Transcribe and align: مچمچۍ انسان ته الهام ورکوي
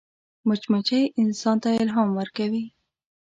مچمچۍ 0.47 1.03
انسان 1.21 1.57
ته 1.63 1.69
الهام 1.83 2.09
ورکوي 2.17 2.63